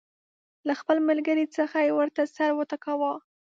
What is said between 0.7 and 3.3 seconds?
خپل ملګري څخه یې ورته سر وټکاوه.